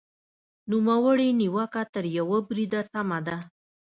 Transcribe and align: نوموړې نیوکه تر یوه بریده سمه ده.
نوموړې 0.71 1.27
نیوکه 1.39 1.81
تر 1.93 2.05
یوه 2.17 2.37
بریده 2.47 2.81
سمه 2.91 3.19
ده. 3.27 3.37